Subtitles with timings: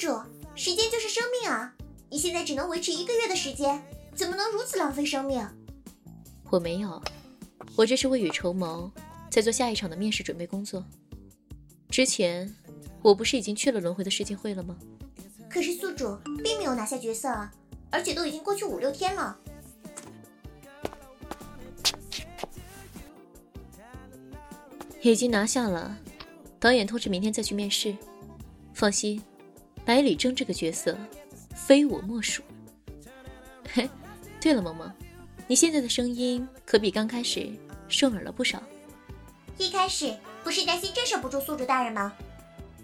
[0.00, 0.18] 宿主，
[0.54, 1.74] 时间就是生命啊！
[2.08, 5.46] 你现在只能维持一个月的时间，怎么能如此浪费生命？
[6.48, 7.02] 我没有，
[7.76, 8.90] 我这是未雨绸缪，
[9.30, 10.82] 在做下一场的面试准备工作。
[11.90, 12.50] 之前
[13.02, 14.74] 我不是已经去了轮回的世界会了吗？
[15.50, 17.52] 可是宿主并没有拿下角色啊，
[17.90, 19.38] 而且都已经过去五六天了。
[25.02, 25.94] 已经拿下了，
[26.58, 27.94] 导演通知明天再去面试。
[28.72, 29.22] 放心，
[29.90, 30.96] 百里征这个角色，
[31.52, 32.44] 非我莫属。
[33.72, 33.90] 嘿，
[34.40, 34.88] 对了，萌萌，
[35.48, 37.50] 你现在的声音可比刚开始
[37.88, 38.62] 顺耳了不少。
[39.58, 42.12] 一开始不是担心震慑不住宿主大人吗？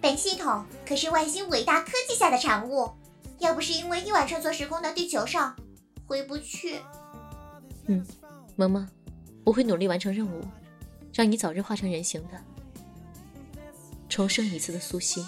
[0.01, 2.91] 本系统可是外星伟大科技下的产物，
[3.39, 5.55] 要不是因为一晚穿梭时空到地球上，
[6.09, 6.81] 回不去。
[7.87, 8.05] 嗯，
[8.57, 8.85] 萌萌，
[9.45, 10.43] 我会努力完成任务。
[11.15, 12.43] 让你早日化成人形的，
[14.09, 15.25] 重生一次的苏西，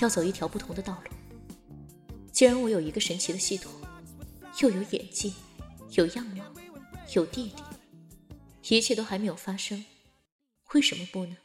[0.00, 1.10] 要走一条不同的道路。
[2.32, 3.72] 既然我有一个神奇的系统，
[4.60, 5.34] 又有演技，
[5.92, 6.44] 有样貌，
[7.14, 7.52] 有弟
[8.60, 9.84] 弟，一切都还没有发生，
[10.72, 11.36] 为什么不呢？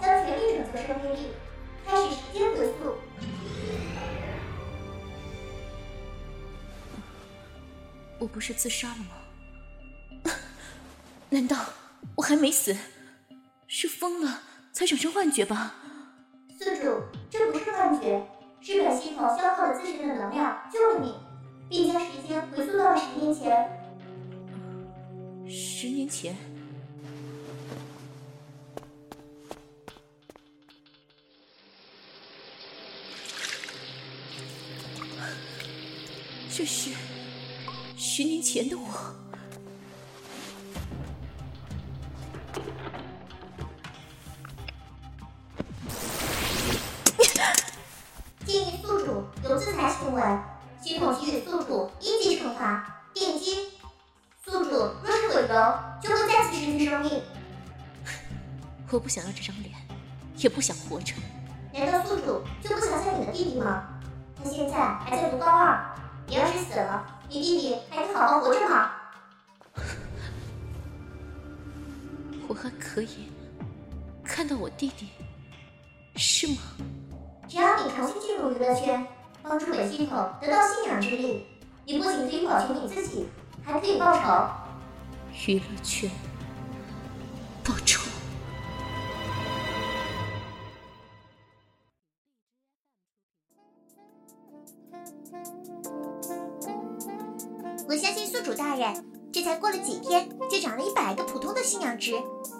[0.00, 1.16] 将全力拯救生命力。
[1.86, 2.94] 开始时间回溯。
[8.18, 8.96] 我不是自杀了
[10.24, 10.32] 吗？
[11.30, 11.56] 难道
[12.16, 12.76] 我还没死？
[13.66, 14.42] 是疯了？
[14.72, 15.74] 才产生幻觉吧，
[16.56, 18.22] 宿主，这不是幻觉，
[18.60, 21.14] 是本系统消耗了自身的能量救了你，
[21.68, 23.68] 并将时间回溯到了十年前。
[25.48, 26.36] 十年前，
[36.58, 36.90] 这是
[37.96, 38.84] 十年前的我。
[48.44, 50.20] 鉴于宿主有自残行为
[50.82, 53.68] 系统给予宿主一级惩罚电击，
[54.44, 54.70] 宿主
[55.04, 57.22] 若是毁容，就会再次失去生命。
[58.90, 59.72] 我不想要这张脸，
[60.38, 61.14] 也不想活着。
[61.72, 63.84] 难道宿主就不想见你的弟弟吗？
[64.42, 65.94] 他现在还在读高二，
[66.28, 68.92] 你要是死了，你弟弟还能好好活着吗？
[72.46, 73.30] 我还可以
[74.22, 75.08] 看到我弟弟，
[76.16, 76.58] 是吗？
[77.48, 79.06] 只要你重新进入娱乐圈。
[79.40, 81.46] 帮助本系统得到信仰之力，
[81.86, 83.28] 你不仅可以保全你自己，
[83.64, 84.46] 还可以报仇。
[85.46, 86.10] 娱乐圈
[100.18, 102.12] 天，就涨了一百个普通的信仰值。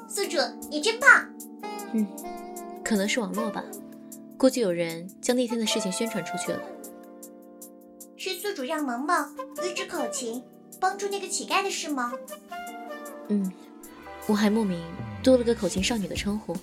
[0.08, 0.38] 宿主，
[0.70, 1.08] 你真棒！
[1.92, 2.06] 嗯，
[2.84, 3.64] 可能是网络吧。
[4.36, 6.60] 估计有人将那天的事情宣传出去了。
[8.16, 10.42] 是宿主让萌萌预知口琴，
[10.80, 12.12] 帮助那个乞丐的事吗？
[13.28, 13.52] 嗯，
[14.26, 14.80] 我还莫名
[15.22, 16.56] 多了个口琴少女的称呼。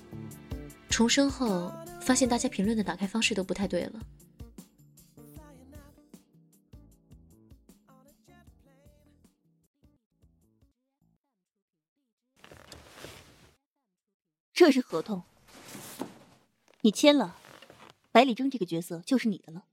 [0.89, 1.71] 重生后，
[2.01, 3.94] 发现大家评论的打开方式都不太对了。
[14.65, 15.21] 这是合同，
[16.81, 17.39] 你签了。
[18.12, 19.63] 百里征这个角色就是你的了，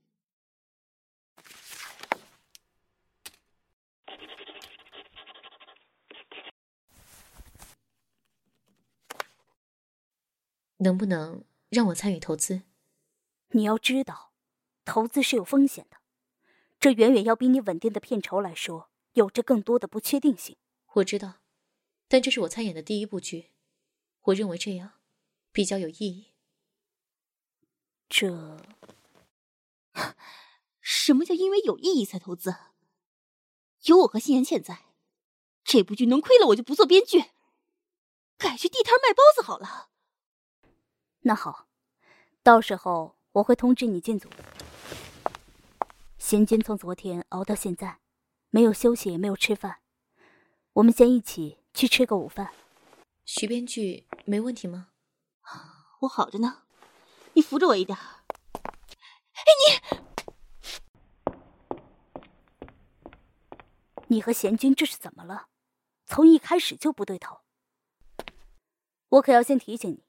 [10.77, 12.61] 能不能让我参与投资？
[13.49, 14.33] 你要知道，
[14.85, 15.97] 投资是有风险的，
[16.79, 20.55] 这远远要比你稳定的片酬来说，有着更多的不确定性。
[20.93, 21.39] 我知道，
[22.07, 23.52] 但这是我参演的第一部剧，
[24.23, 24.93] 我认为这样
[25.51, 26.33] 比较有意义。
[28.09, 28.59] 这
[30.79, 32.55] 什么叫因为有意义才投资？
[33.85, 34.85] 有我和新言倩在，
[35.63, 37.31] 这部剧能亏了我就不做编剧，
[38.37, 39.89] 改去地摊卖包子好了。
[41.21, 41.67] 那好，
[42.41, 44.29] 到时候我会通知你进组。
[46.17, 47.99] 贤君从昨天熬到现在，
[48.49, 49.81] 没有休息也没有吃饭，
[50.73, 52.53] 我们先一起去吃个午饭。
[53.25, 54.89] 徐编剧没问题吗？
[56.01, 56.63] 我好着呢，
[57.33, 57.97] 你扶着我一点。
[57.97, 59.97] 哎，你，
[64.07, 65.47] 你和贤君这是怎么了？
[66.05, 67.39] 从一开始就不对头。
[69.07, 70.03] 我可要先提醒你，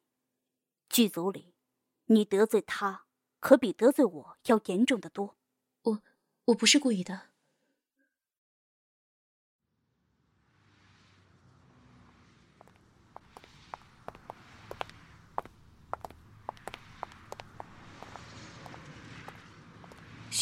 [0.88, 1.54] 剧组里，
[2.06, 3.06] 你得罪他，
[3.38, 5.36] 可比得罪我要严重的多。
[5.82, 6.02] 我，
[6.46, 7.33] 我不是故意的。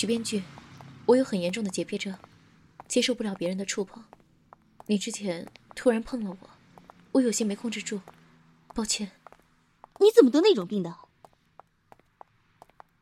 [0.02, 0.42] 许编剧，
[1.06, 2.18] 我有很严重的洁癖症，
[2.88, 4.04] 接受不了别人的触碰。
[4.86, 5.46] 你之前
[5.76, 6.50] 突然碰了我，
[7.12, 8.00] 我有些没控制住，
[8.74, 9.12] 抱歉。
[10.00, 10.98] 你怎么得那种病的？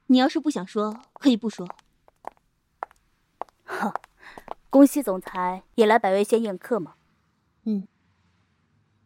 [0.09, 1.67] 你要是不想说，可以不说。
[3.65, 3.95] 哼，
[4.69, 6.97] 宫西总裁也来百味轩宴客吗？
[7.63, 7.89] 嗯。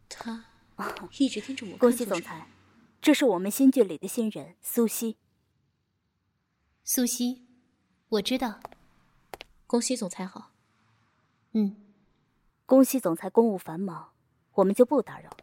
[0.08, 0.44] 他
[1.20, 1.76] 一直盯着我。
[1.76, 2.48] 宫西总裁，
[3.00, 5.16] 这是我们新剧里的新人苏西。
[6.82, 7.43] 苏西。
[8.14, 8.60] 我知道，
[9.66, 10.52] 宫西总裁好。
[11.50, 11.74] 嗯，
[12.64, 14.12] 宫西总裁公务繁忙，
[14.52, 15.38] 我们就不打扰了。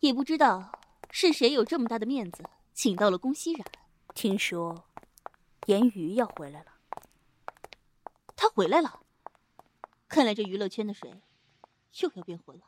[0.00, 0.72] 也不知道
[1.12, 2.42] 是谁有这么大的面子，
[2.72, 3.64] 请到了宫西染。
[4.12, 4.86] 听说
[5.66, 6.72] 颜瑜要回来了，
[8.34, 9.02] 他回来了。
[10.08, 11.22] 看来这娱乐圈的水
[12.00, 12.64] 又要变浑了。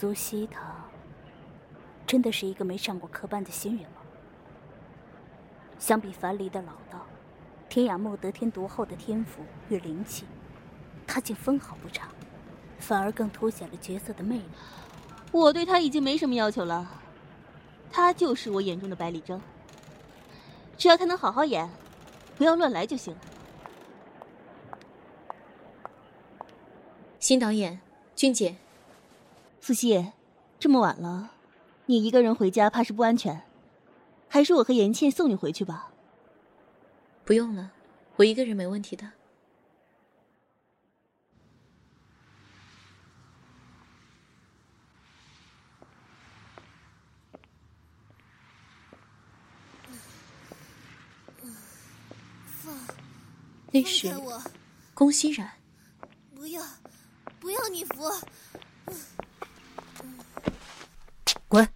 [0.00, 0.62] 苏西，他
[2.06, 3.98] 真的是一个没上过科班的新人吗？
[5.78, 7.04] 相比樊离的老道，
[7.68, 10.24] 天雅莫得天独厚的天赋与灵气，
[11.06, 12.08] 他竟分毫不差，
[12.78, 14.44] 反而更凸显了角色的魅力。
[15.32, 16.88] 我对他已经没什么要求了，
[17.92, 19.38] 他就是我眼中的百里征。
[20.78, 21.68] 只要他能好好演，
[22.38, 23.20] 不要乱来就行了。
[27.18, 27.78] 新导演，
[28.16, 28.56] 君姐。
[29.62, 30.12] 苏西，
[30.58, 31.32] 这么晚了，
[31.84, 33.42] 你一个人回家怕是不安全，
[34.26, 35.92] 还是我和严倩送你回去吧。
[37.26, 37.70] 不用了，
[38.16, 39.12] 我一个人没问题的。
[52.62, 52.74] 放，
[53.72, 54.10] 那是
[54.94, 55.52] 宫熙然。
[56.34, 56.62] 不要，
[57.38, 58.10] 不要你扶。
[61.46, 61.68] 滚！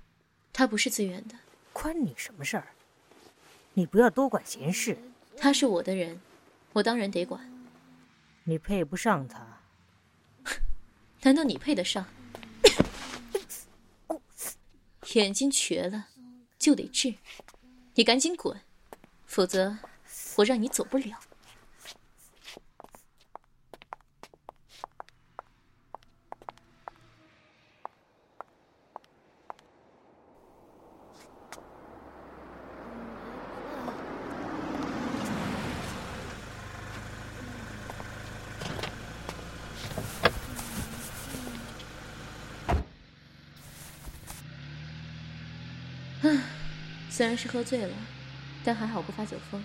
[0.64, 1.34] 他不是自愿的，
[1.74, 2.68] 关你什么事儿？
[3.74, 4.96] 你不要多管闲事。
[5.36, 6.18] 他是我的人，
[6.72, 7.38] 我当然得管。
[8.44, 9.46] 你配不上他。
[11.20, 12.06] 难道你配得上？
[15.12, 16.06] 眼睛瘸了，
[16.58, 17.14] 就得治。
[17.96, 18.58] 你赶紧滚，
[19.26, 19.76] 否则
[20.36, 21.20] 我让你走不了。
[46.26, 46.30] 唉，
[47.16, 47.94] 虽然是喝醉了，
[48.64, 49.62] 但还好不发酒疯，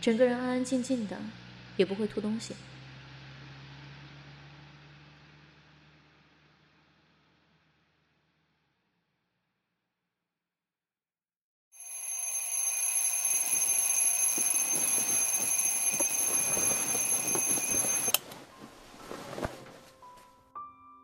[0.00, 1.16] 整个人安安静静的，
[1.76, 2.54] 也不会吐东西。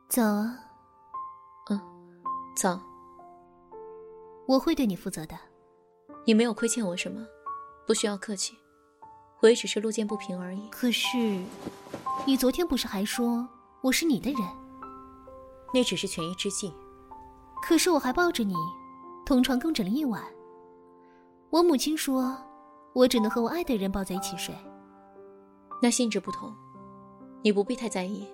[0.09, 0.57] 早啊，
[1.71, 1.81] 嗯，
[2.57, 2.81] 早。
[4.47, 5.37] 我会对你负责的。
[6.27, 7.27] 你没有亏欠我什么，
[7.87, 8.55] 不需要客气。
[9.43, 10.69] 我也只是路见不平而已。
[10.71, 11.19] 可是，
[12.27, 13.47] 你昨天不是还说
[13.83, 14.41] 我是你的人？
[15.75, 16.73] 那只是权宜之计。
[17.63, 18.55] 可是我还抱着你，
[19.27, 20.23] 同床共枕了一晚。
[21.51, 22.37] 我母亲说，
[22.95, 24.55] 我只能和我爱的人抱在一起睡。
[25.83, 26.55] 那性质不同，
[27.43, 28.27] 你不必太在意。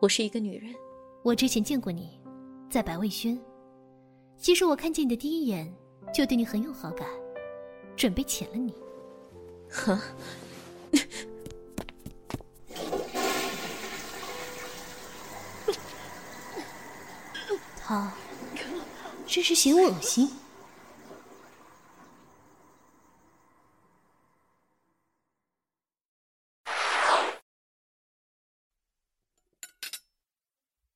[0.00, 0.74] 我是一个女人。
[1.22, 2.20] 我之前见过你，
[2.68, 3.38] 在百味轩。
[4.36, 5.72] 其实我看见你的第一眼，
[6.12, 7.08] 就对你很有好感，
[7.96, 8.74] 准备潜了你。
[9.70, 10.00] 呵，
[17.76, 18.12] 他
[19.26, 20.30] 真是嫌我恶心。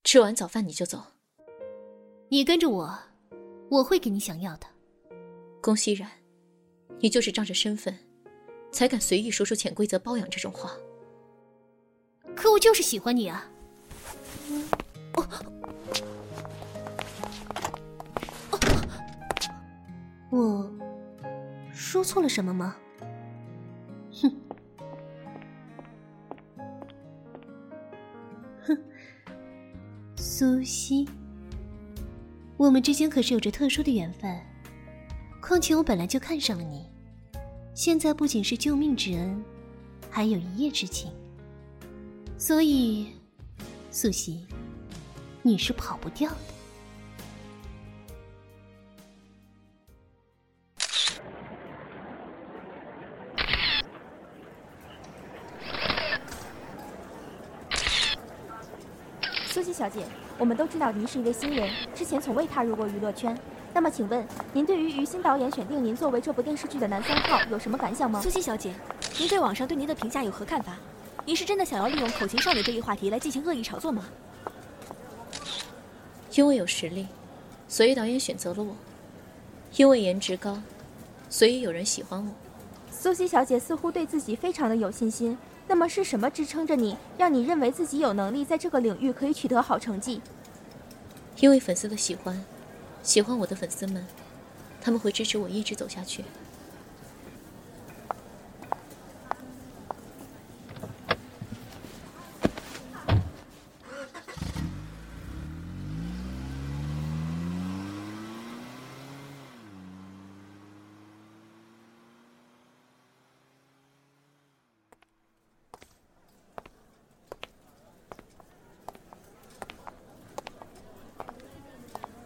[0.05, 1.03] 吃完早饭你就走。
[2.31, 2.99] 你跟着我，
[3.69, 4.67] 我会给你想要的。
[5.61, 6.09] 宫熙然，
[7.01, 7.95] 你就是仗着身份，
[8.73, 10.73] 才敢随意说出潜规则包养这种话。
[12.35, 13.51] 可我就是喜欢你啊！
[20.31, 20.71] 我
[21.73, 22.77] 说错了什么吗？
[24.23, 24.33] 哼，
[28.63, 28.79] 哼，
[30.17, 31.09] 苏西，
[32.57, 34.41] 我们之间可是有着特殊的缘分。
[35.49, 36.85] 况且我本来就看上了你，
[37.73, 39.43] 现在不仅是救命之恩，
[40.11, 41.11] 还有一夜之情。
[42.37, 43.15] 所以，
[43.91, 44.47] 苏西，
[45.41, 46.37] 你是跑不掉的。
[59.47, 60.05] 苏西小姐，
[60.39, 63.35] 我们都知道您是一位新人，之前从未踏入过娱乐圈。
[63.75, 68.21] 那么，请问您对于于新导演选定您作为这部电视剧的男三号有什么感想吗？
[68.21, 68.75] 苏西小姐，
[69.19, 70.77] 您对网上对您的评价有何看法？
[71.25, 74.05] 您是真的想要利用口琴少女这一话题来进行恶意炒作吗？
[76.35, 77.07] 因为有实力，
[77.69, 78.73] 所以导演选择了我；
[79.77, 80.61] 因为颜值高，
[81.29, 82.33] 所以有人喜欢我。
[82.91, 85.37] 苏西小姐似乎对自己非常的有信心。
[85.71, 90.23] 那么是什么支撑着你，让你认为自己有能力在这个领域可以取得好成绩？
[91.41, 92.43] 因为粉丝的喜欢。
[93.09, 94.07] 喜欢我的粉丝们，
[94.83, 96.23] 他们会支持我一直走下去。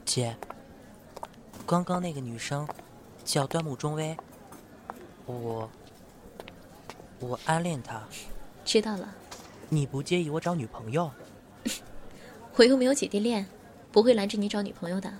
[0.04, 0.36] 姐。
[1.72, 2.68] 刚刚那个女生
[3.24, 4.14] 叫端木中威，
[5.24, 5.70] 我
[7.18, 8.02] 我暗恋她。
[8.62, 9.08] 知道了。
[9.70, 11.10] 你不介意我找女朋友？
[12.56, 13.46] 我又没有姐弟恋，
[13.90, 15.10] 不会拦着你找女朋友的。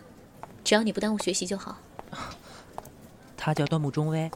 [0.62, 1.78] 只要你不耽误学习就好。
[3.34, 4.30] 她叫端木中威，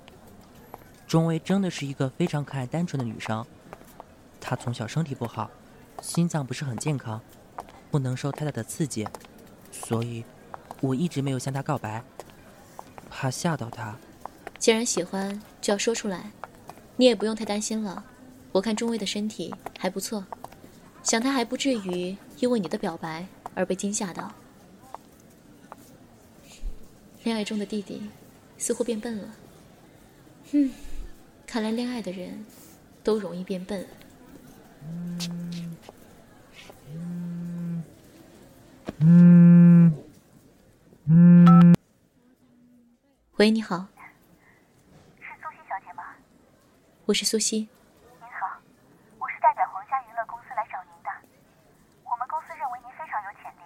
[1.07, 3.45] 中威真的是一个非常可爱、单纯的女生。
[4.41, 5.51] 她从小身体不好，
[6.01, 7.21] 心脏不是很健康，
[7.91, 9.07] 不能受太大的刺激，
[9.71, 10.25] 所以。
[10.81, 12.03] 我一直没有向他告白，
[13.11, 13.97] 怕吓到他。
[14.59, 16.31] 既然喜欢，就要说出来。
[16.97, 18.05] 你也不用太担心了。
[18.53, 20.25] 我看中尉的身体还不错，
[21.03, 24.33] 想他还不至于因为你的表白而被惊吓到。
[27.23, 28.03] 恋爱中的弟弟
[28.57, 29.29] 似乎变笨了。
[30.53, 30.71] 嗯，
[31.47, 32.47] 看来恋爱的人
[33.05, 33.87] 都容易变笨。
[34.83, 35.77] 嗯
[39.01, 39.36] 嗯。
[43.39, 43.77] 喂，你好，
[45.21, 46.03] 是苏西小姐吗？
[47.05, 47.69] 我是苏西。
[48.19, 48.59] 您好，
[49.19, 51.11] 我是代表皇家娱乐公司来找您的。
[52.03, 53.61] 我们公司认为您非常有潜力，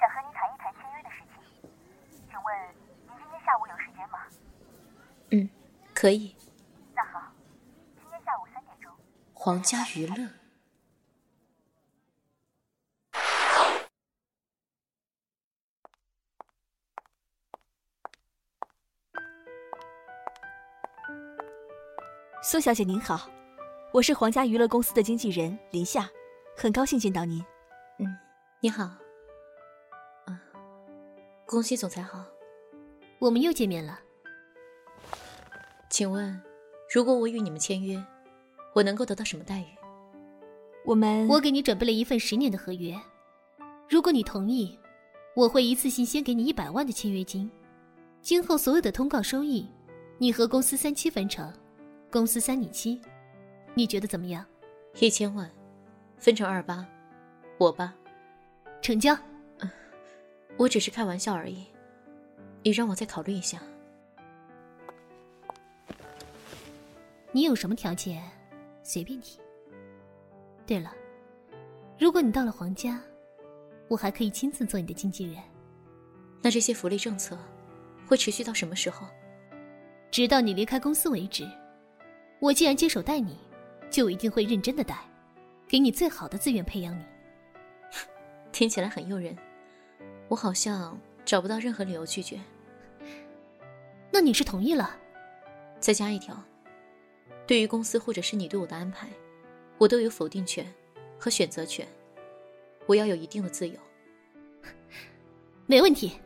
[0.00, 1.70] 想和您谈一谈签约的事情。
[2.30, 2.74] 请问
[3.06, 4.18] 您今天下午有时间吗？
[5.30, 5.50] 嗯，
[5.92, 6.34] 可以。
[6.94, 7.20] 那好，
[8.00, 8.90] 今天下午三点钟。
[9.34, 10.41] 皇家娱乐。
[22.52, 23.30] 苏小姐您好，
[23.92, 26.06] 我是皇家娱乐公司的经纪人林夏，
[26.54, 27.42] 很高兴见到您。
[27.98, 28.06] 嗯，
[28.60, 28.84] 你好。
[30.26, 30.38] 啊，
[31.46, 32.22] 恭喜总裁好，
[33.18, 33.98] 我们又见面了。
[35.88, 36.38] 请问，
[36.94, 38.04] 如果我与你们签约，
[38.74, 39.68] 我能够得到什么待遇？
[40.84, 42.94] 我们我给你准备了一份十年的合约，
[43.88, 44.78] 如果你同意，
[45.34, 47.50] 我会一次性先给你一百万的签约金，
[48.20, 49.66] 今后所有的通告收益，
[50.18, 51.50] 你和公司三七分成。
[52.12, 53.00] 公司三你七，
[53.72, 54.44] 你觉得怎么样？
[55.00, 55.50] 一千万，
[56.18, 56.86] 分成二八，
[57.56, 57.90] 我八，
[58.82, 59.16] 成交。
[60.58, 61.64] 我只是开玩笑而已，
[62.62, 63.62] 你让我再考虑一下。
[67.32, 68.22] 你有什么条件，
[68.82, 69.40] 随便提。
[70.66, 70.92] 对了，
[71.98, 73.00] 如果你到了皇家，
[73.88, 75.42] 我还可以亲自做你的经纪人。
[76.42, 77.38] 那这些福利政策
[78.06, 79.06] 会持续到什么时候？
[80.10, 81.48] 直到你离开公司为止。
[82.42, 83.38] 我既然接手带你，
[83.88, 84.98] 就一定会认真的带，
[85.68, 87.04] 给你最好的资源培养你。
[88.50, 89.36] 听起来很诱人，
[90.26, 92.40] 我好像找不到任何理由拒绝。
[94.10, 94.98] 那你是同意了？
[95.78, 96.36] 再加一条，
[97.46, 99.08] 对于公司或者是你对我的安排，
[99.78, 100.66] 我都有否定权
[101.20, 101.86] 和选择权，
[102.86, 103.78] 我要有一定的自由。
[105.66, 106.18] 没问题。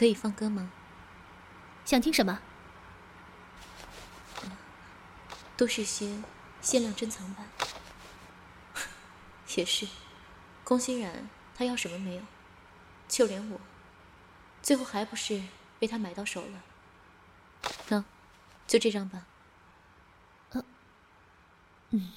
[0.00, 0.70] 可以放歌吗？
[1.84, 2.40] 想听什么？
[5.58, 6.16] 都是些
[6.62, 7.46] 限量珍藏版。
[9.54, 9.86] 也是，
[10.64, 12.22] 宫欣然他要什么没有，
[13.08, 13.60] 就连我，
[14.62, 15.42] 最后还不是
[15.78, 16.62] 被他买到手了？
[17.90, 18.02] 那，
[18.66, 19.26] 就这张吧。
[20.52, 20.64] 嗯，
[21.90, 22.12] 嗯。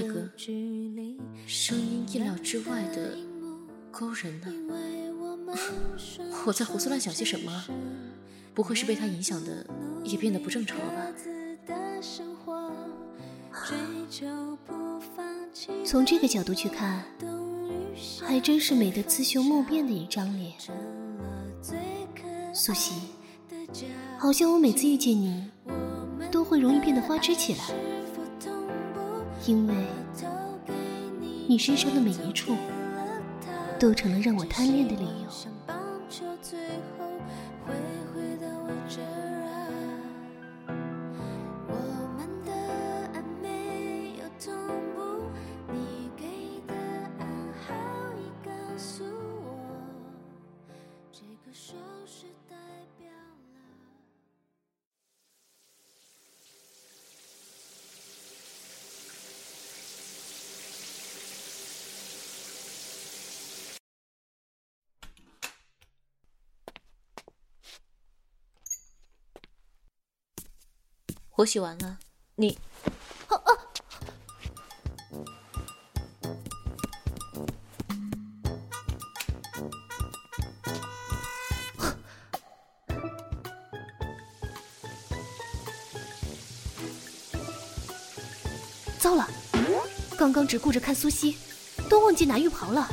[0.00, 0.28] 的歌，
[1.46, 3.16] 声音意料之外的
[3.90, 4.46] 勾人呢。
[6.46, 7.64] 我在胡思乱想些什么？
[8.54, 9.66] 不会是被他影响的，
[10.04, 11.06] 也变得不正常了吧？
[15.84, 17.04] 从这个角度去看，
[18.22, 20.52] 还真是美得雌雄莫辨的一张脸。
[22.52, 22.94] 苏西，
[24.18, 25.50] 好像我每次遇见你，
[26.30, 27.64] 都会容易变得花痴起来。
[29.46, 29.74] 因为
[31.48, 32.54] 你身上的每一处，
[33.78, 35.10] 都成了让我贪恋的理由。
[71.40, 71.96] 我洗完了，
[72.36, 72.58] 你。
[73.28, 73.48] 啊啊！
[88.98, 89.26] 糟了，
[90.18, 91.38] 刚刚只顾着看苏西，
[91.88, 92.86] 都忘记拿浴袍了。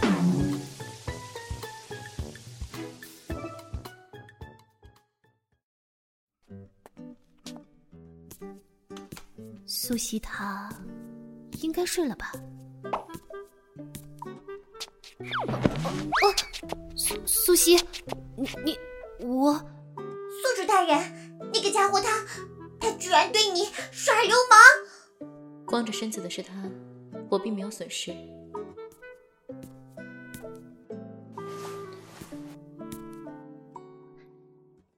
[9.97, 10.69] 苏西，他
[11.59, 12.31] 应该睡了吧？
[16.21, 16.29] 哦，
[16.95, 17.75] 苏苏西，
[18.35, 18.77] 你你
[19.25, 22.23] 我，宿主大人，那个家伙他
[22.79, 25.65] 他居然对你耍流氓！
[25.65, 26.53] 光着身子的是他，
[27.27, 28.15] 我并没有损失。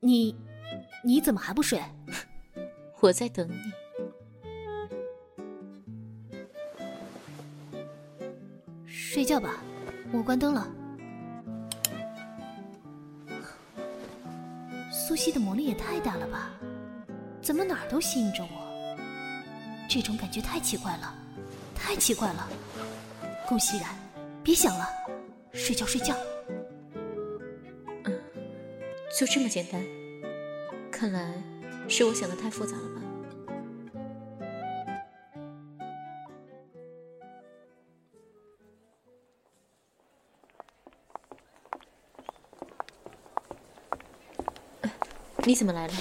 [0.01, 0.35] 你
[1.05, 1.81] 你怎么还不睡？
[2.99, 3.55] 我在等你。
[9.11, 9.55] 睡觉吧，
[10.13, 10.67] 我关灯了。
[14.91, 16.51] 苏西的魔力也太大了吧？
[17.41, 18.95] 怎么哪儿都吸引着我？
[19.89, 21.11] 这种感觉太奇怪了，
[21.73, 22.47] 太奇怪了。
[23.47, 23.89] 顾熙然，
[24.43, 24.87] 别想了，
[25.53, 26.15] 睡觉睡觉。
[28.03, 28.21] 嗯，
[29.19, 29.83] 就这么简单？
[30.91, 31.33] 看来
[31.87, 33.01] 是我想的太复杂了吧？
[45.49, 45.93] 你怎么来了？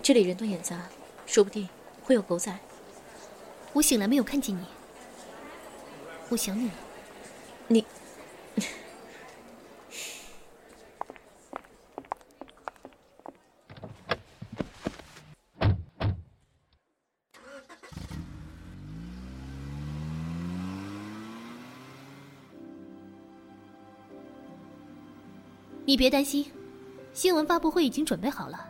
[0.00, 0.80] 这里人多眼杂，
[1.26, 1.68] 说不定
[2.04, 2.56] 会有狗仔。
[3.72, 4.64] 我醒来没有看见你，
[6.28, 6.74] 我想你了。
[7.66, 7.84] 你，
[25.84, 26.52] 你别担心，
[27.12, 28.68] 新闻发布会已经准备好了。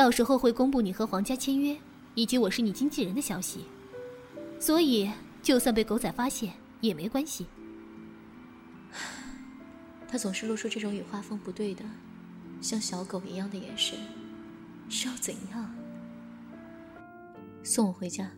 [0.00, 1.76] 到时候会公布你和皇家签约，
[2.14, 3.66] 以及我是你经纪人的消息，
[4.58, 5.10] 所以
[5.42, 7.46] 就算被狗仔发现也没关系。
[10.08, 11.84] 他总是露出这种与画风不对的，
[12.62, 13.98] 像小狗一样的眼神，
[14.88, 15.70] 是要怎样？
[17.62, 18.30] 送我回家？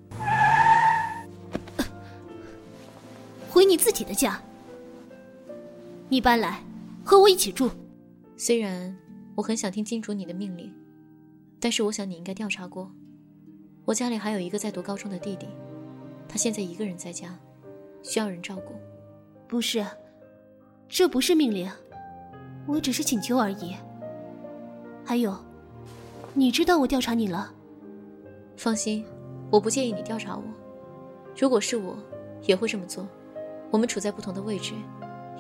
[3.48, 4.42] 回你自己的家？
[6.08, 6.60] 你搬来，
[7.04, 7.70] 和我一起住。
[8.36, 8.92] 虽然
[9.36, 10.74] 我很想听金主你的命令，
[11.62, 12.90] 但是我想你应该调查过，
[13.84, 15.46] 我家里还有一个在读高中的弟弟，
[16.28, 17.38] 他现在一个人在家，
[18.02, 18.74] 需要人照顾。
[19.46, 19.86] 不是，
[20.88, 21.70] 这不是命令，
[22.66, 23.76] 我只是请求而已。
[25.04, 25.38] 还有，
[26.34, 27.54] 你知道我调查你了。
[28.56, 29.04] 放心，
[29.48, 30.42] 我不介意你调查我。
[31.38, 31.96] 如果是我，
[32.42, 33.06] 也会这么做。
[33.70, 34.74] 我们处在不同的位置，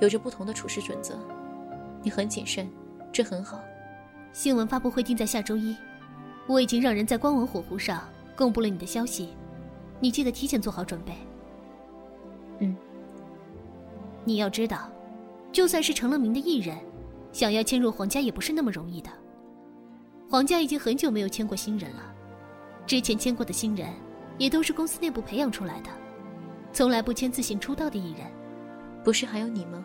[0.00, 1.18] 有着不同的处事准则。
[2.00, 2.70] 你很谨慎，
[3.10, 3.58] 这很好。
[4.32, 5.76] 新闻发布会定在下周一，
[6.46, 9.30] 我已经让人在官网火狐上公布了你的消息，
[10.00, 11.12] 你记得提前做好准备。
[12.58, 12.76] 嗯。
[14.24, 14.88] 你要知道，
[15.50, 16.76] 就算是成了名的艺人，
[17.32, 19.10] 想要迁入皇家也不是那么容易的。
[20.30, 22.14] 皇家已经很久没有签过新人了，
[22.86, 23.88] 之前签过的新人，
[24.38, 25.90] 也都是公司内部培养出来的，
[26.72, 28.26] 从来不签自行出道的艺人。
[29.04, 29.84] 不是还有你吗？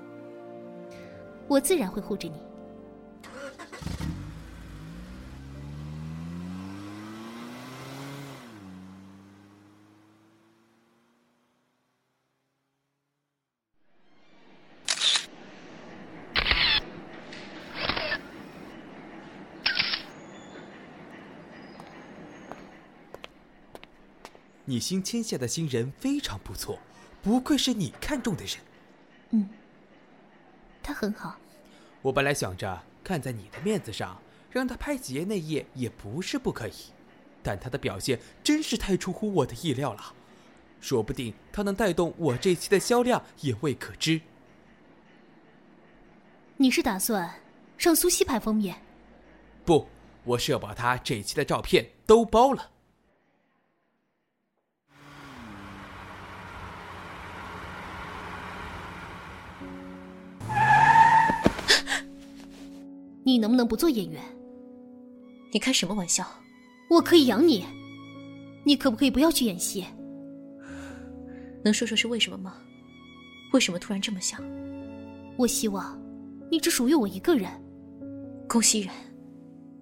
[1.48, 2.40] 我自然会护着你。
[24.70, 26.78] 你新签下的新人非常不错，
[27.24, 28.58] 不愧是你看中的人。
[29.30, 29.50] 嗯，
[30.84, 31.38] 他很好。
[32.02, 36.74] 我本来想着看在你的面子上，让他拍几页内页也不是不可以，
[37.42, 40.14] 但他的表现真是太出乎我的意料了。
[40.82, 44.20] 说不定他能带动我这期的销量也未可知。
[46.58, 47.40] 你是打算
[47.78, 48.76] 让苏西拍封面？
[49.64, 49.88] 不，
[50.26, 52.72] 我是要把他这期的照片都包了。
[63.28, 64.24] 你能不能不做演员？
[65.52, 66.26] 你开什么玩笑？
[66.90, 67.66] 我可以养你，
[68.64, 69.84] 你可不可以不要去演戏？
[71.62, 72.56] 能说说是为什么吗？
[73.52, 74.42] 为什么突然这么想？
[75.36, 76.02] 我希望
[76.50, 77.52] 你只属于我一个人。
[78.48, 78.96] 宫熙然，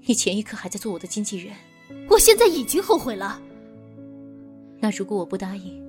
[0.08, 1.54] 你前一刻还在做我的经纪人，
[2.10, 3.40] 我现在已经后悔了。
[4.80, 5.88] 那如果我不答应，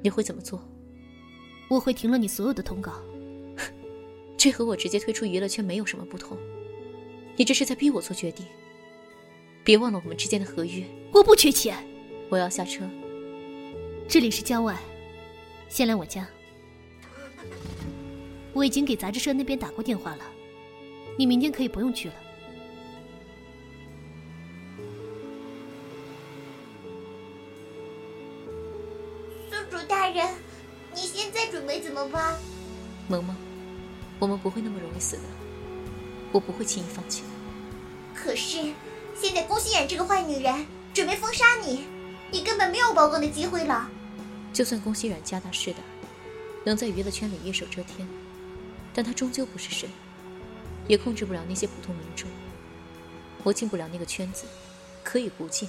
[0.00, 0.62] 你会怎么做？
[1.68, 2.92] 我会停了你所有的通告。
[4.38, 6.38] 这和我直接退出娱乐圈没有什么不同。
[7.38, 8.44] 你这是在逼我做决定。
[9.62, 10.84] 别忘了我们之间的合约。
[11.12, 11.78] 我不缺钱。
[12.28, 12.84] 我要下车。
[14.08, 14.76] 这里是郊外，
[15.68, 16.26] 先来我家。
[18.52, 20.24] 我已经给杂志社那边打过电话了，
[21.16, 22.14] 你明天可以不用去了。
[29.48, 30.26] 宿主大人，
[30.92, 32.36] 你现在准备怎么办？
[33.08, 33.36] 萌萌，
[34.18, 35.22] 我们不会那么容易死的。
[36.32, 37.28] 我不会轻易放弃的。
[38.14, 38.72] 可是，
[39.14, 41.86] 现在宫熙冉这个坏女人准备封杀你，
[42.30, 43.88] 你根本没有曝光的机会了。
[44.52, 45.78] 就算宫熙冉家大势大，
[46.64, 48.06] 能在娱乐圈里一手遮天，
[48.92, 49.88] 但她终究不是神，
[50.86, 52.28] 也控制不了那些普通民众。
[53.44, 54.44] 我进不了那个圈子，
[55.04, 55.68] 可以不进，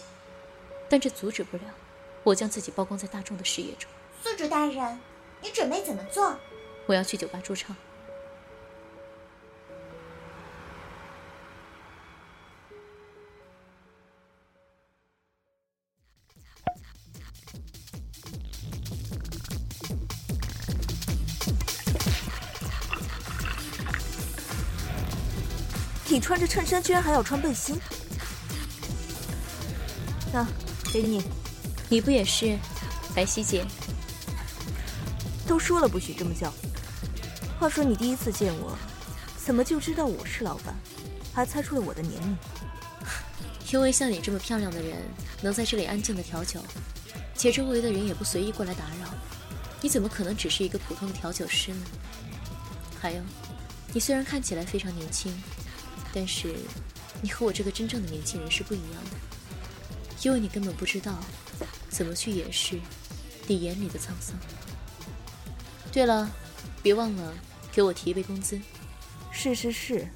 [0.90, 1.64] 但这阻止不了
[2.24, 3.90] 我将自己曝光在大众的视野中。
[4.24, 5.00] 宿主大人，
[5.42, 6.38] 你准备怎么做？
[6.88, 7.76] 我要去酒吧驻唱。
[26.30, 27.76] 穿着衬衫居然还要穿背心？
[30.32, 30.46] 那
[30.94, 31.24] 给你，
[31.90, 32.56] 你不也是，
[33.16, 33.66] 白希姐？
[35.48, 36.54] 都说了不许这么叫。
[37.60, 38.78] 话说你第一次见我，
[39.44, 40.76] 怎么就知道我是老板，
[41.34, 42.38] 还猜出了我的年龄？
[43.72, 44.98] 因为像你这么漂亮的人
[45.42, 46.64] 能在这里安静的调酒，
[47.34, 49.10] 且周围的人也不随意过来打扰，
[49.82, 51.82] 你怎么可能只是一个普通的调酒师呢？
[53.02, 53.22] 还有，
[53.92, 55.36] 你虽然看起来非常年轻。
[56.14, 56.56] 但是，
[57.22, 59.18] 你和我这个真正的年轻人是不一样的，
[60.24, 61.20] 因为你根本不知道
[61.90, 62.80] 怎么去掩饰
[63.48, 64.36] 你眼里的沧桑。
[65.92, 66.30] 对了，
[66.82, 67.34] 别忘了
[67.72, 68.60] 给我提一杯工资。
[69.32, 70.08] 是是是。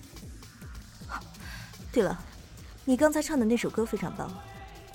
[1.92, 2.20] 对了，
[2.86, 4.32] 你刚才唱的那首歌非常棒，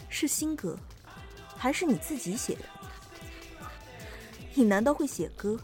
[0.09, 0.77] 是新歌，
[1.57, 2.63] 还是你自己写的？
[4.55, 5.57] 你难道会写歌？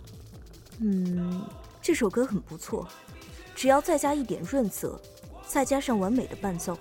[0.79, 1.45] 嗯，
[1.83, 2.89] 这首歌很不错，
[3.55, 5.01] 只要再加一点润色。
[5.47, 6.77] 再加上完美的伴奏，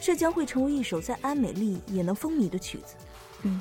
[0.00, 2.94] 这将会成为一首在安美丽也能风靡的曲子。
[3.42, 3.60] 嗯，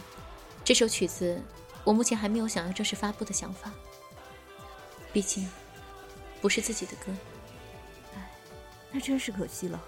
[0.63, 1.41] 这首曲子
[1.84, 3.71] 我目前还没有想要正式发布的想法，
[5.13, 5.49] 毕竟
[6.41, 7.12] 不是自己的歌。
[8.15, 8.32] 唉，
[8.91, 9.82] 那真是可惜了。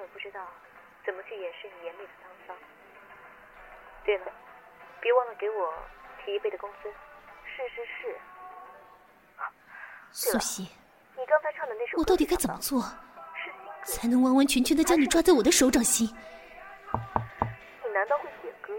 [0.00, 0.40] 本不知道
[1.04, 2.56] 怎么去掩饰你眼里的沧桑。
[4.02, 4.32] 对了，
[4.98, 5.74] 别忘了给我
[6.24, 6.88] 提一倍的工资。
[7.44, 8.16] 是是是。
[10.10, 10.62] 苏西，
[11.16, 12.82] 你刚才唱的那首歌，我到底该怎么做，
[13.84, 16.08] 才能完完全全的将你抓在我的手掌心？
[17.84, 18.72] 你难道会写歌？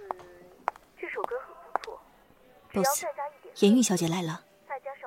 [0.00, 0.66] 嗯，
[1.00, 2.02] 这首歌很不错。
[2.72, 3.04] boss，
[3.62, 4.42] 颜玉小姐来了，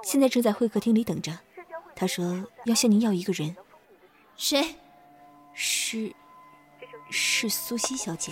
[0.01, 1.31] 现在正在会客厅里等着。
[1.93, 3.57] 她说要向您要一个人。
[4.37, 4.75] 谁？
[5.61, 6.15] 是，
[7.09, 8.31] 是苏西小姐。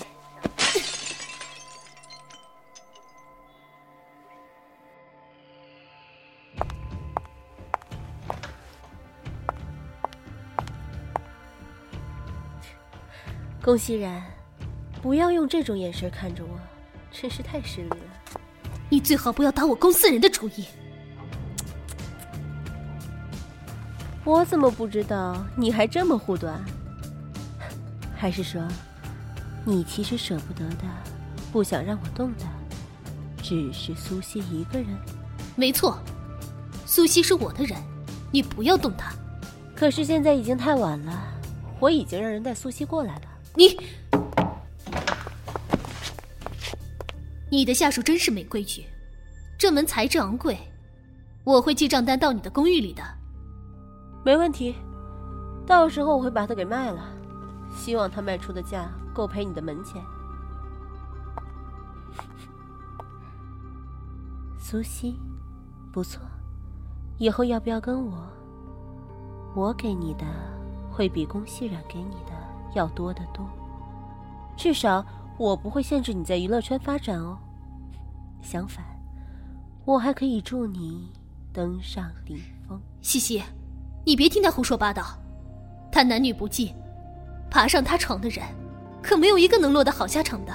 [13.62, 14.24] 龚熙然，
[15.02, 16.58] 不要用这种眼神看着我，
[17.12, 17.98] 真是太失礼了。
[18.90, 20.66] 你最好不要打我公司人的主意。
[24.24, 26.64] 我怎么不知道你还这么护短？
[28.18, 28.62] 还是说，
[29.64, 30.84] 你其实舍不得的，
[31.52, 32.46] 不想让我动的，
[33.44, 34.88] 只是苏西一个人？
[35.56, 36.00] 没错，
[36.86, 37.78] 苏西是我的人，
[38.32, 39.14] 你不要动她。
[39.76, 41.14] 可是现在已经太晚了，
[41.80, 43.22] 我已经让人带苏西过来了。
[43.54, 43.78] 你，
[47.52, 48.86] 你的下属真是没规矩，
[49.60, 50.58] 这门材质昂贵，
[51.44, 53.04] 我会寄账单到你的公寓里的。
[54.26, 54.76] 没问题，
[55.68, 57.14] 到时候我会把它给卖了，
[57.70, 60.04] 希望他卖出的价够赔你的门钱。
[64.60, 65.18] 苏西，
[65.94, 66.22] 不错，
[67.18, 68.28] 以后要不要跟我？
[69.56, 70.26] 我给你的
[70.92, 72.34] 会比龚熙冉给你的
[72.76, 73.48] 要多得多，
[74.56, 75.06] 至少
[75.38, 77.38] 我不会限制你在娱乐圈发展哦。
[78.42, 78.86] 相反，
[79.86, 81.12] 我还可以助你
[81.54, 82.80] 登上顶峰。
[83.02, 83.42] 西西。
[84.06, 85.04] 你别听他胡说八道，
[85.92, 86.74] 他男女不济，
[87.50, 88.46] 爬上他床的人，
[89.02, 90.54] 可没有一个能落得好下场的。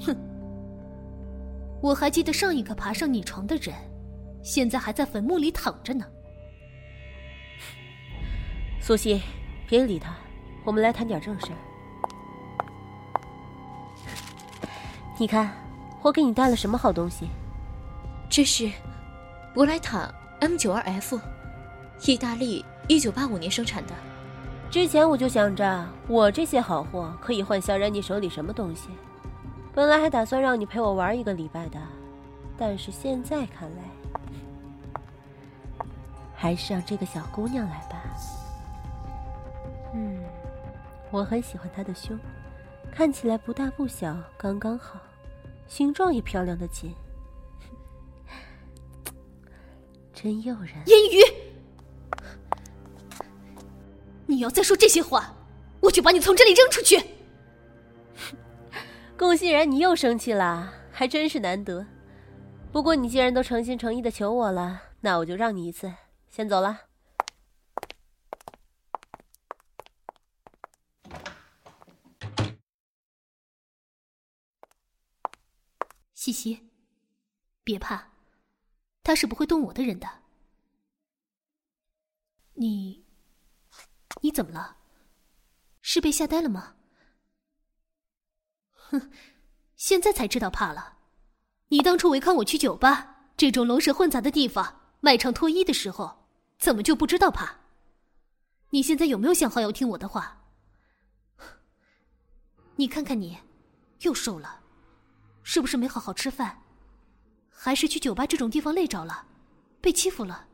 [0.00, 0.16] 哼！
[1.80, 3.74] 我还记得上一个爬上你床的人，
[4.42, 6.04] 现在还在坟墓里躺着呢。
[8.80, 9.22] 苏西，
[9.68, 10.14] 别理他，
[10.64, 11.46] 我们来谈点正事。
[15.18, 15.50] 你看，
[16.02, 17.28] 我给你带了什么好东西？
[18.28, 18.70] 这是
[19.54, 21.18] 博莱塔 M 九二 F。
[22.06, 23.92] 意大利一九八五年生产的，
[24.70, 28.90] 之前我就想着，我这些好货可以换小冉你手里什么东西。
[29.74, 31.78] 本来还打算让你陪我玩一个礼拜的，
[32.56, 33.82] 但是现在看来，
[36.34, 38.02] 还是让这个小姑娘来吧。
[39.94, 40.22] 嗯，
[41.10, 42.18] 我很喜欢她的胸，
[42.92, 45.00] 看起来不大不小，刚刚好，
[45.66, 46.94] 形状也漂亮的紧，
[50.12, 50.74] 真诱人。
[50.86, 51.37] 烟雨。
[54.28, 55.34] 你要再说这些话，
[55.80, 57.02] 我就把你从这里扔出去！
[59.16, 61.84] 龚欣然，你又生气了，还真是难得。
[62.70, 65.90] 不过你既然都诚心诚意的求我了，那我就让你一次，
[66.28, 66.82] 先走了。
[76.12, 76.68] 西西，
[77.64, 78.10] 别怕，
[79.02, 80.06] 他是不会动我的人的。
[82.52, 83.07] 你。
[84.20, 84.76] 你怎么了？
[85.80, 86.74] 是被吓呆了吗？
[88.72, 89.10] 哼，
[89.76, 90.98] 现在才知道怕了。
[91.68, 96.26] 你当初违抗我去酒吧这种龙蛇混杂的地方卖唱脱衣的时候，
[96.58, 97.56] 怎么就不知道怕？
[98.70, 100.44] 你现在有没有想好要听我的话？
[102.76, 103.38] 你看看你，
[104.00, 104.60] 又瘦了，
[105.42, 106.62] 是不是没好好吃饭？
[107.50, 109.26] 还是去酒吧这种地方累着了，
[109.80, 110.48] 被欺负了？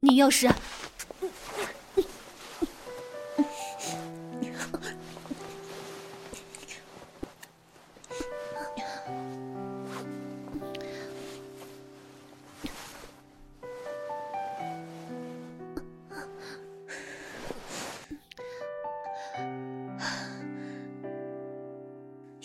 [0.00, 0.48] 你要是……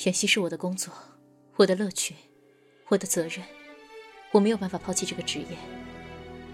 [0.04, 0.94] 演戏是我的工作，
[1.56, 2.14] 我的乐趣，
[2.90, 3.42] 我的责任，
[4.34, 5.46] 我没有办法抛弃这个职业。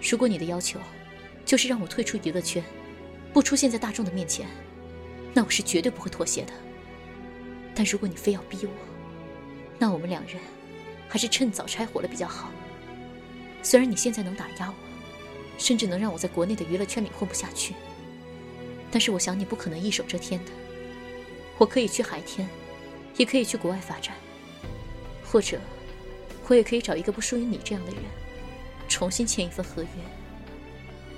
[0.08, 0.80] 如果你的要求
[1.46, 2.64] 就是让我退出娱乐圈，
[3.34, 4.48] 不出现在大众的面前，
[5.34, 6.54] 那我是绝对不会妥协的。
[7.74, 8.72] 但如果你非要逼我，
[9.80, 10.36] 那我们两人
[11.08, 12.52] 还是趁早拆伙了比较好。
[13.64, 14.76] 虽然你现在能打压我，
[15.58, 17.74] 甚至能让我在国内的娱乐圈里混不下去，
[18.92, 20.52] 但是我想你不可能一手遮天的。
[21.58, 22.48] 我可以去海天，
[23.20, 24.16] 也可以去国外发展，
[25.26, 25.60] 或者
[26.48, 28.02] 我也可以找一个不属于你这样的人，
[28.88, 29.90] 重新签一份合约。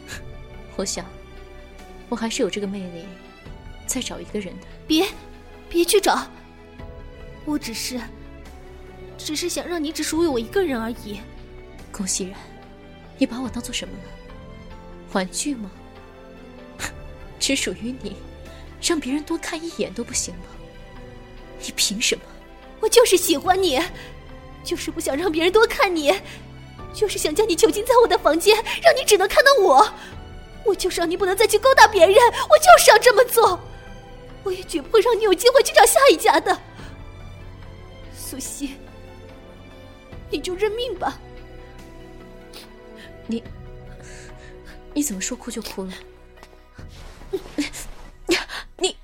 [0.76, 1.06] 我想，
[2.10, 3.06] 我还是有这个魅力，
[3.86, 4.66] 再找一个人的。
[4.88, 5.06] 别，
[5.70, 6.28] 别去找。
[7.46, 8.02] 我只是，
[9.16, 11.20] 只是想让你只属于我一个人而已。
[11.92, 12.40] 龚熙然，
[13.20, 14.04] 你把我当做什么了？
[15.14, 15.70] 玩具吗？
[17.40, 18.16] 只属于你，
[18.82, 20.46] 让别人多看一眼都不行吗？
[21.64, 22.24] 你凭什么？
[22.80, 23.80] 我就是喜欢你，
[24.64, 26.14] 就是不想让别人多看你，
[26.94, 29.88] 就是想将你囚禁在我的房间，让你只能看到我。
[30.64, 33.60] 我就是让你不能再去勾搭别人，我就是要这么做。
[34.44, 36.58] 我也绝不会让你有机会去找下一家的。
[38.16, 38.76] 苏西，
[40.30, 41.20] 你就认命吧。
[43.28, 43.44] 你，
[44.94, 45.94] 你怎么说哭就哭了？
[48.78, 48.96] 你，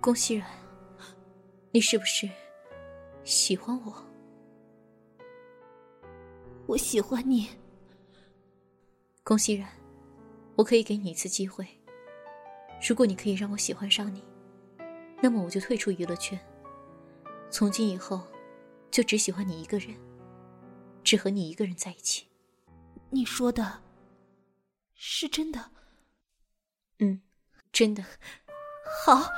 [0.00, 0.46] 龚熙然，
[1.76, 2.26] 你是不是
[3.22, 4.02] 喜欢我？
[6.66, 7.50] 我喜欢你，
[9.22, 9.68] 龚熙然，
[10.56, 11.68] 我可以给你一次机会。
[12.88, 14.24] 如果你可以让我喜欢上你，
[15.20, 16.40] 那么我就退出娱乐圈。
[17.50, 18.26] 从今以后，
[18.90, 19.94] 就只喜欢你一个人，
[21.04, 22.26] 只和你一个人在一起。
[23.10, 23.82] 你说的
[24.94, 25.72] 是真的？
[27.00, 27.20] 嗯，
[27.70, 28.02] 真的。
[29.04, 29.30] 好。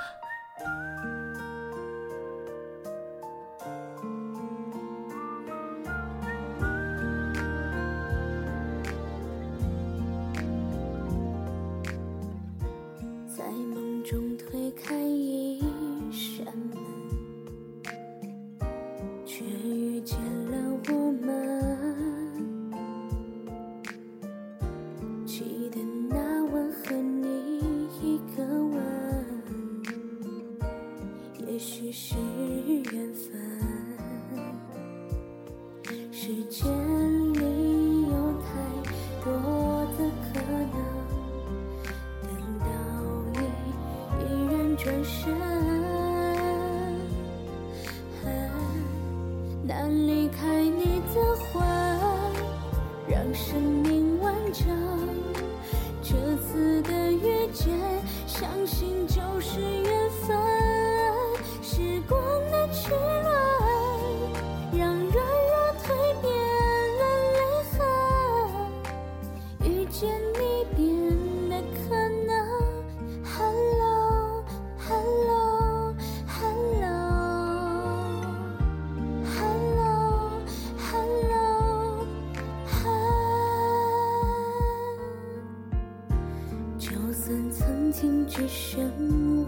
[88.00, 88.80] 今只剩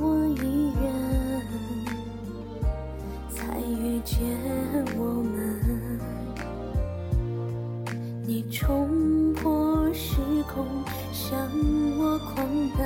[0.01, 0.83] 我一人，
[3.31, 4.19] 才遇见
[4.99, 6.01] 我们。
[8.27, 10.17] 你冲破时
[10.53, 10.67] 空，
[11.13, 11.39] 向
[11.97, 12.45] 我狂
[12.77, 12.81] 奔，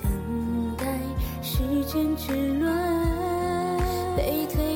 [0.00, 0.10] 等
[0.78, 0.98] 待
[1.42, 2.74] 时间之轮
[4.16, 4.71] 被推。